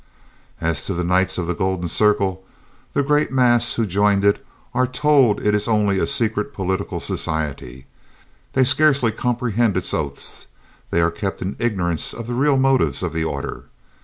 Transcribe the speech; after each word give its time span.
"As 0.59 0.83
to 0.87 0.95
the 0.95 1.03
Knights 1.03 1.37
of 1.37 1.45
the 1.45 1.53
Golden 1.53 1.87
Circle, 1.87 2.43
the 2.93 3.03
great 3.03 3.31
mass 3.31 3.73
who 3.75 3.85
join 3.85 4.23
it 4.23 4.43
are 4.73 4.87
told 4.87 5.39
it 5.45 5.53
is 5.53 5.67
only 5.67 5.99
a 5.99 6.07
secret 6.07 6.53
political 6.55 6.99
society. 6.99 7.85
They 8.53 8.63
scarcely 8.63 9.11
comprehend 9.11 9.77
its 9.77 9.93
oaths; 9.93 10.47
they 10.89 11.01
are 11.01 11.11
kept 11.11 11.43
in 11.43 11.55
ignorance 11.59 12.15
of 12.15 12.25
the 12.25 12.33
real 12.33 12.57
motives 12.57 13.03
of 13.03 13.13
the 13.13 13.23
order. 13.23 13.65